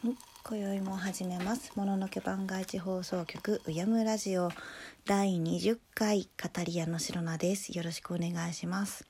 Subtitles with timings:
[0.00, 0.16] 今
[0.56, 1.72] 宵も始めます。
[1.74, 4.50] もののけ番外地放送局うやむラジオ
[5.04, 7.76] 第20回語り屋の白菜です。
[7.76, 9.08] よろしくお願いします。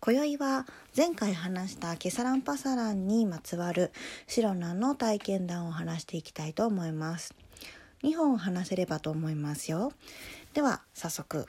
[0.00, 3.92] 今宵は前回話したケサランパサランにまつわる
[4.26, 7.34] 白菜の体験談を話していきたいと思います。
[8.02, 9.90] 2本話せればと思いますよ。
[10.52, 11.46] では早速。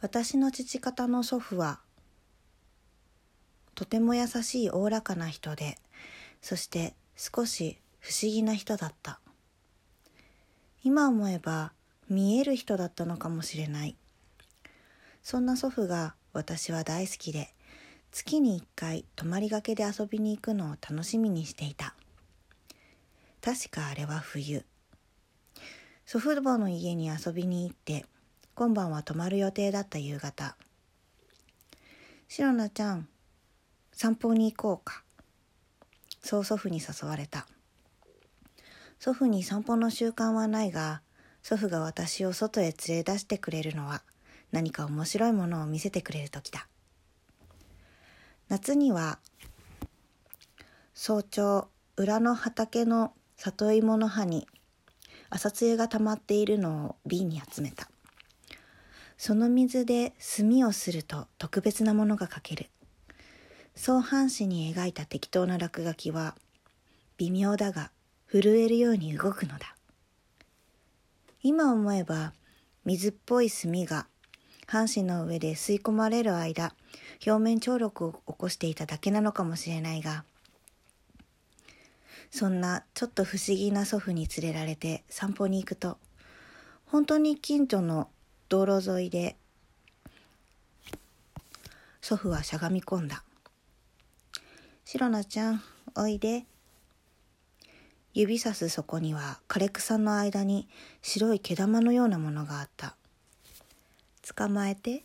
[0.00, 1.80] 私の父方の祖父は
[3.80, 5.78] とても優しいおおらかな人で
[6.42, 9.20] そして少し不思議な人だった。
[10.84, 11.72] 今思えば
[12.10, 13.96] 見える人だったのかもしれない。
[15.22, 17.54] そんな祖父が私は大好きで
[18.12, 21.94] 月に一回泊まりがけで遊びに行くのを楽しみにしていた。
[23.40, 24.66] 確かあれは冬。
[26.04, 28.04] 祖父母の家に遊びに行って
[28.54, 30.54] 今晩は泊まる予定だった夕方。
[32.28, 33.08] 白菜ちゃん
[34.02, 35.02] 散歩に行こうか。
[36.22, 37.46] そう祖父に誘われた。
[38.98, 41.02] 祖父に散歩の習慣はないが
[41.42, 44.02] 祖父が私を外へ連れ出してくれるのは
[44.52, 46.66] 何か面白いものを見せてくれる時だ。
[48.48, 49.18] 夏には
[50.94, 54.48] 早朝裏の畑の里芋の葉に
[55.28, 57.90] 朝露が溜まっているのを瓶に集めた。
[59.18, 62.70] その水で墨をすると特別なものが描ける。
[63.82, 66.34] 相反紙に描いた適当な落書きは
[67.16, 67.90] 微妙だが
[68.30, 69.74] 震えるように動くのだ。
[71.42, 72.34] 今思えば
[72.84, 74.06] 水っぽい墨が
[74.66, 76.74] 半紙の上で吸い込まれる間
[77.26, 80.24] 表面張力を起こしていただけなのかもしれないが
[82.30, 85.96] そんなちょっと不思議な祖父に連れられて散歩に行くと
[86.84, 88.10] 本当に近所の
[88.50, 89.36] 道路沿いで
[92.02, 93.24] 祖父はしゃがみ込んだ。
[94.92, 95.62] 白菜ちゃん
[95.94, 96.46] おいで。
[98.12, 100.68] 指さすそこには枯れ草の間に
[101.00, 102.96] 白い毛玉のようなものがあった。
[104.36, 105.04] 捕まえて。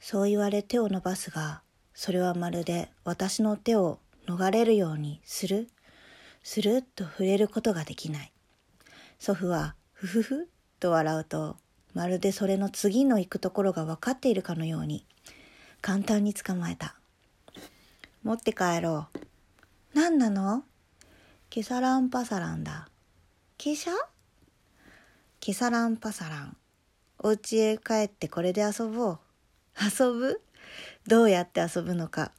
[0.00, 1.62] そう言われ手を伸ばすが
[1.94, 5.68] それはまるで私の手を逃れるようにする。
[6.42, 8.32] するっと触れることができない。
[9.20, 10.48] 祖父はふふふ
[10.80, 11.56] と笑うと
[11.94, 15.06] まるでそれの次の行くところが分かっているかのように
[15.80, 16.96] 簡単に捕まえた。
[18.24, 19.18] 持って帰ろう。
[19.92, 20.64] 何なの？
[21.50, 22.88] ケサランパサランだ。
[23.58, 23.92] ケシャ
[25.40, 26.56] ケサランパサラン。
[27.18, 29.18] お家へ帰ってこれで遊ぼう。
[29.78, 30.40] 遊ぶ？
[31.06, 32.32] どうやって遊ぶのか。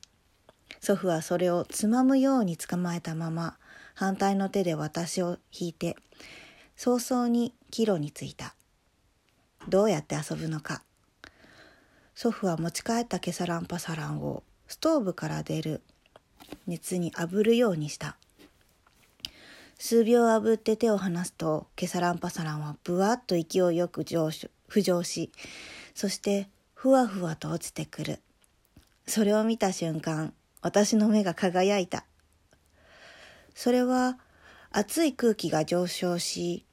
[0.82, 3.58] 祖父はそれをつまむように捕まえたまま
[3.94, 5.96] 反対の手で私を引いて
[6.76, 8.56] 早々に帰路に着いた。
[9.70, 10.82] どうやって遊ぶのか。
[12.16, 15.82] 祖父は持ち帰ったケサランパサランをストーブから出る
[16.68, 18.18] 熱に炙るようにした。
[19.78, 24.30] 数秒炙って手を離すとケサランパサランはぶわっと勢いよく上
[24.70, 25.32] 浮上し
[25.94, 28.20] そしてふわふわと落ちてくる。
[29.08, 32.06] それを見た瞬間私の目が輝いた。
[33.54, 34.18] それは
[34.72, 36.66] 熱い空気が上昇し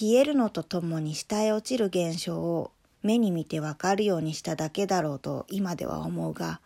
[0.00, 2.70] 冷えるのとともに下へ落ちる現象を
[3.02, 6.60] 目に見てわかるようにしただけだろうと今では思うが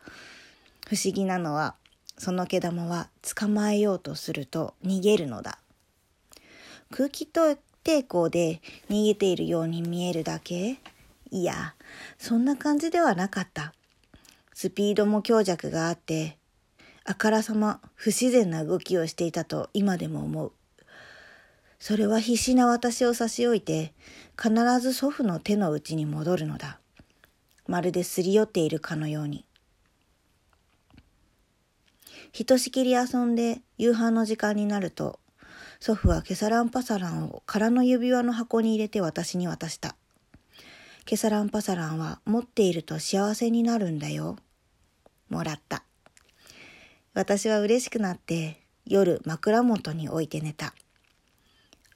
[0.86, 1.74] 不思議なのは
[2.18, 5.58] その毛玉は捕まえようとすると逃げるのだ。
[6.90, 10.78] 空気と抵抗で逃げているように見えるだけ。
[11.30, 11.74] いや
[12.18, 13.74] そんな感じではなかった。
[14.52, 16.38] スピードも強弱があって
[17.04, 20.52] あからさま不自然な動きをしていたと今でも思う。
[21.78, 23.92] それは必死な私を差し置いて
[24.40, 26.78] 必ず祖父の手の内に戻るのだ。
[27.66, 29.44] まるですり寄っているかのように。
[32.34, 35.20] ひとしきり遊んで夕飯の時間になると
[35.78, 39.94] 祖父はケサランパサランを空の指輪の箱に入れて私に渡した。
[41.04, 44.36] ケサランパサランは持っていると幸せになるんだよ。
[45.28, 45.84] もらった。
[47.12, 50.74] 私は嬉しくなって夜枕元に置いて寝た。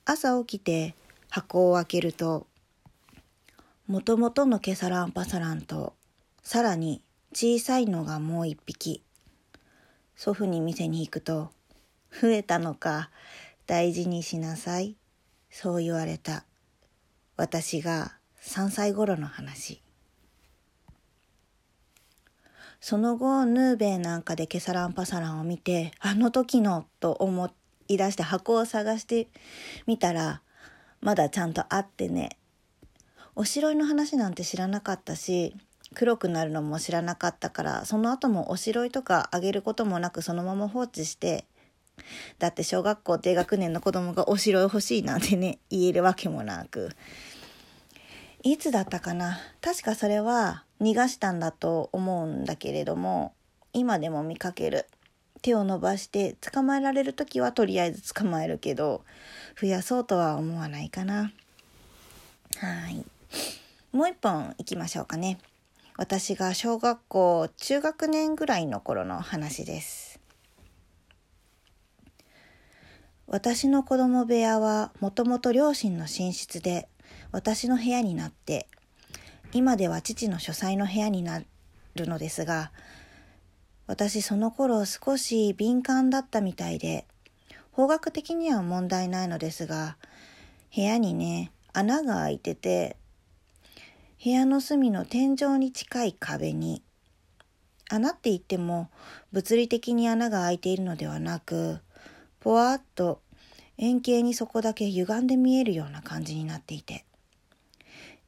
[0.05, 0.95] 朝起きて
[1.31, 2.47] 箱を開けると
[3.89, 5.95] もともとのケサランパサランと
[6.45, 7.03] さらに
[7.33, 9.03] 小さいのがもう一匹。
[10.19, 11.53] 祖父に店に行くと
[12.11, 13.09] 増えたのか
[13.69, 14.97] 大事にしなさい
[15.49, 16.45] そう言われた。
[17.37, 19.81] 私が3歳頃の話。
[22.81, 27.51] その後ヌーベイなんかでケサランパサランを見てあの時のと思
[27.87, 29.29] い出して箱を探して
[29.87, 30.43] みたら
[31.01, 32.31] まだちゃんとあってね。
[33.37, 35.55] おしろいの話なんて知らなかったし
[35.95, 41.45] 黒くなるのも知らなかったからその後もおしろいとかあげることもなくそのまま放置して
[42.39, 46.91] だって小学校低学年の子供がおしろい欲しいなんてね言えるわけもなく。
[48.45, 49.39] いつだったかな？
[49.61, 53.33] 確かそれは逃がしたんだと思うんだけれども
[53.73, 54.87] 今でも見かける。
[55.41, 59.05] 手を伸ばして捕まえられる時はとりあえず捕まえるけど
[59.61, 61.33] 増やそうとは思わないかな。
[62.57, 63.05] はい。
[63.93, 65.39] もう一本いきましょうかね。
[65.99, 70.21] 私が小学校中学年ぐらいの頃の話です。
[73.27, 76.89] 私の子供部屋はもともと両親の寝室で
[77.33, 78.69] 私の部屋になって
[79.53, 81.43] 今では父の書斎の部屋にな
[81.97, 82.71] るのですが
[83.89, 87.07] 私その頃少し敏感だったみたいで
[87.73, 89.97] 方角的には問題ないのですが
[90.75, 92.97] 部屋にね穴が開いてて
[94.23, 96.83] 部屋の隅の天井に近い壁に
[97.89, 98.91] 穴って言っても
[99.31, 101.79] 物理的に穴が開いているのではなく
[102.41, 103.21] ぽわっと
[103.77, 107.05] 円形にそこだけ歪んで見えるような感じになっていて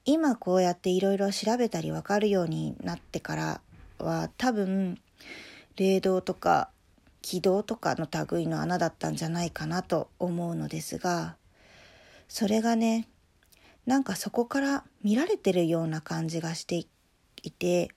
[0.05, 3.61] 今こうやっていろいろ調べたりわかるようになってから
[3.99, 4.97] は多分
[5.75, 6.71] 霊道とか
[7.21, 11.37] 軌道とかの類の穴だったんじゃないかなと思うのですが
[12.29, 13.09] それがね
[13.87, 17.91] なんかそこから見られてるような感じがしていて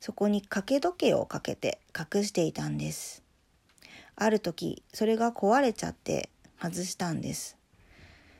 [0.00, 3.22] そこに掛け時計をかけて隠していたんです。
[4.16, 7.56] ある時それが壊れちゃって外したんです。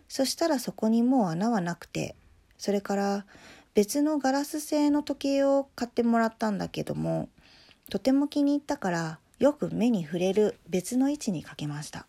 [0.09, 2.17] そしたらそこにもう穴はなくて
[2.59, 3.27] それから
[3.75, 7.29] 別のガラス製の時計を買ってもらったんだけども
[7.89, 12.07] とても気に入ったからよく目に触れる別の位置にかけました。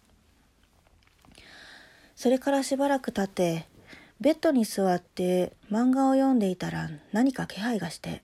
[2.16, 3.68] それからしばらく経って
[4.22, 8.22] ベッドに座って漫画を読んでいたら何か気配がして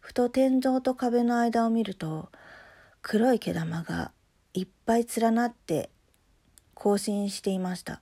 [0.00, 2.28] ふと天井と壁の間を見ると
[3.02, 4.10] 黒い毛玉が
[4.52, 5.90] いっぱい連なって
[6.74, 8.00] 更新していました。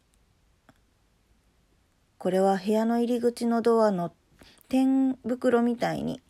[2.16, 4.10] これは部屋の入り口のドアの
[4.70, 6.22] 天袋みたいに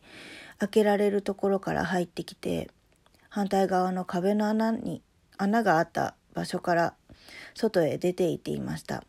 [0.59, 2.69] 開けられるところから入ってきて
[3.29, 5.01] 反対側の壁の穴に
[5.37, 6.95] 穴があった場所から
[7.53, 9.05] 外へ出て行っていました。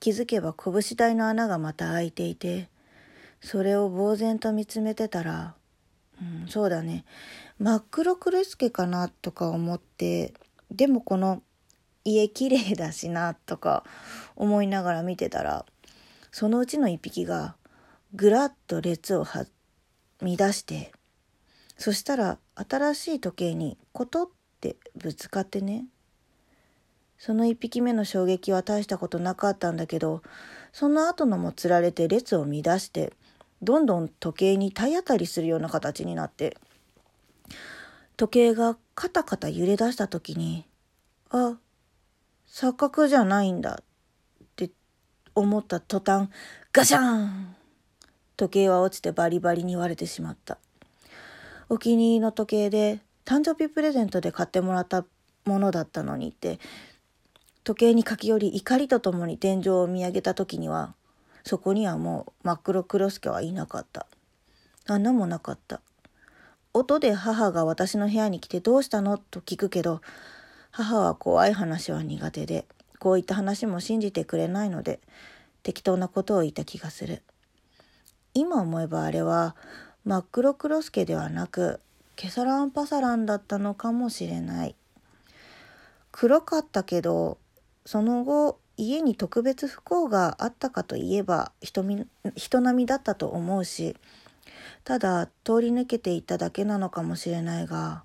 [0.00, 2.68] 気づけば拳台の穴がまた開いていて
[3.40, 5.54] それを呆然と見つめてたら、
[6.20, 7.04] うん、そうだね。
[7.58, 10.34] 真っ黒クレスケかなとか思って
[10.70, 11.42] でもこの
[12.04, 13.82] 家綺麗だしなとか
[14.36, 15.64] 思いながら見てたら
[16.30, 17.56] そのうちの一匹が
[18.14, 19.46] ぐらっと列をは
[20.20, 20.92] 乱して
[21.78, 24.28] そしたら新しい時計にコトっ
[24.60, 25.86] てぶつかってね
[27.18, 30.22] その一匹目の衝撃は大したことなかったんだけど
[30.72, 33.12] その後のもつられて列を乱して
[33.62, 36.56] どんどん時計に体当たりするような形になって
[38.16, 40.66] 時計がカタカタ揺れ出した時に
[41.30, 41.56] あ
[42.48, 44.70] 錯覚じゃないんだって
[45.34, 46.28] 思った途端
[46.72, 47.56] ガシャーン
[48.36, 50.58] 時計は落ちてバリバリに割れてしまった。
[51.68, 55.04] お気に入りの時計で誕生日プレゼントで買ってもらった
[55.44, 56.60] ものだったのにって
[57.66, 60.94] 時計に駆け寄り怒りとともに天井を見上げた時には
[61.42, 64.06] そこにはもう真っ黒クロスケはいなかった。
[64.86, 65.80] 穴もなかった。
[66.72, 70.00] 音で母が私の部屋に来てどうしたのと聞くけど
[70.70, 72.66] 母は怖い話は苦手で
[73.00, 75.00] こういった話も信じてくれないので
[75.64, 77.24] 適当なことを言った気がする。
[78.32, 79.56] 今思えばあれは
[80.04, 81.80] 真っ黒クロスケではなく
[82.14, 84.76] ケサランパサランだったのかもしれない。
[86.12, 87.38] 黒かったけど
[87.86, 91.82] その後家に特別不幸があったかといえば人
[92.34, 93.96] 人並みだったと思うし
[94.84, 98.02] ただ通り抜けていただけなのかもしれないが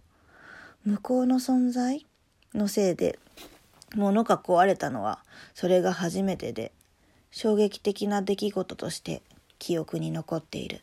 [0.85, 2.05] 向こうの存在
[2.53, 3.19] のせいで
[3.95, 5.19] 物が壊れたのは
[5.53, 6.71] それが初めてで
[7.31, 9.21] 衝撃的な出来事として
[9.59, 10.81] 記憶に残っている。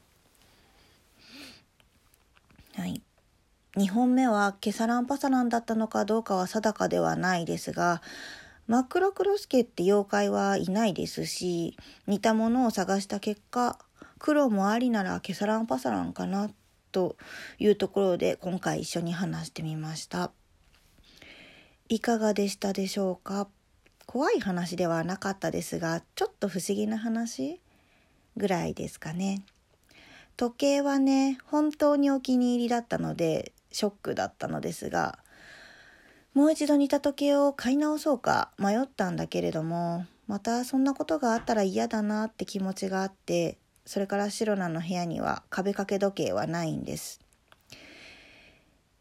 [2.74, 3.02] はい。
[3.76, 8.02] 2本目はケサランパサランだったのかどうかは定かではないですが、
[8.68, 13.78] 真っ黒クロスケって妖怪はいないですし、似たものを探した結果、
[14.18, 16.50] 黒もありならケサランパサランかな
[16.92, 17.16] と
[17.58, 20.32] いうところで今回一緒に話してみました。
[21.88, 23.48] いかがでしたでしょうか？
[24.04, 27.62] 怖い話ではなかったですが、ちょっと不思議な話
[28.36, 29.44] ぐらいですかね。
[30.36, 35.18] 時計はね本当にお気に入りだったのでショックだったのですが
[36.38, 47.20] もう一度似た時計を買い直そうか迷ったんだけれどもまたそんなことがあったら嫌だなって気持ちがあってそれからシロナの部屋には壁掛け時計はないんです。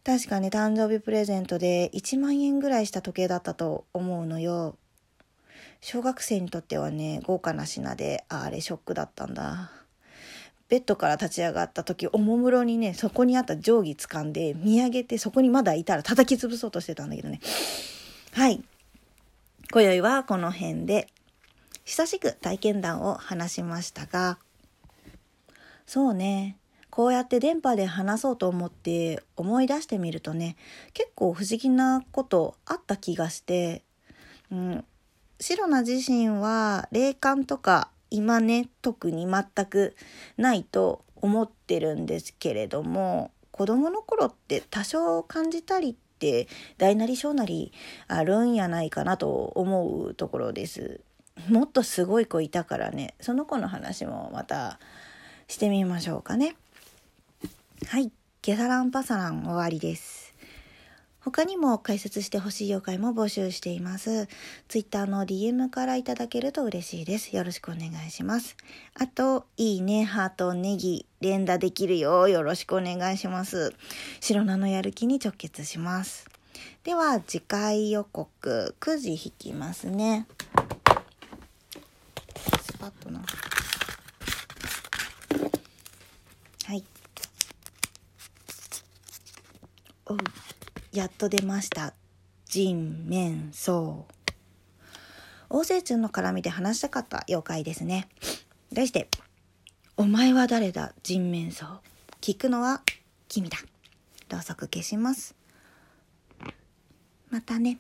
[0.04, 4.76] 確かに誕生日プレゼントで1万円ぐらいした時計だったと思うのよ。
[5.80, 9.72] 小学生にとってはね豪華な品であれショックだったんだ。
[10.70, 17.40] ベッドから立ち上がった時おもむろにねそこにあった定規掴んで見上げてそこにまだいたら叩き潰そうとしてたんだけどね。
[18.34, 18.64] はい。
[19.72, 21.08] 今宵はこの辺で
[21.84, 24.38] 久しく体験談を話しましたが
[25.86, 26.58] そうね。
[26.90, 30.56] こうやって電波で話そうと思って思い出してみるとね
[30.94, 33.84] 結構不思議なことあった気がして、
[34.52, 34.86] うん、
[35.40, 39.96] シロナ自身は霊感とか今ね特に全く
[40.38, 46.48] ないと思ってるんですけれども子供の頃って多少感じたりって
[46.78, 47.72] 大なり小なり
[48.08, 51.02] あるんやないかなと思うところです。
[51.50, 54.80] もっとすごい子いたからねその子の話もまた
[55.48, 56.56] してみましょうかね。
[57.88, 58.12] はい、
[58.42, 60.17] ゲサランパサラン終わりです。
[61.30, 64.30] 他にも解説してほしい妖怪も募集しています。
[64.70, 67.36] Twitter の DM からいただけると嬉しいです。
[67.36, 68.56] よろしくお願いします。
[68.94, 73.74] あと、いいね、ハート、ネギ、連打できるよよろしくお願いします。
[74.22, 76.30] 白菜のやる気に直結します。
[76.86, 80.28] では、次回予告、9時引きますね。
[82.62, 83.20] スパッとな。
[86.64, 86.86] はい。
[90.06, 90.18] おう。
[90.92, 91.94] やっと出ました。
[92.46, 94.06] 人面相。
[95.50, 98.10] 王星中の絡みで話したかった妖怪ですね。
[98.74, 99.10] 題して
[99.98, 100.94] 「お前は誰だ？
[101.04, 101.82] 人面相」
[102.22, 102.82] 聞くのは
[103.28, 103.58] 君だ。
[104.30, 105.36] ろうそく消します。
[107.30, 107.78] またね。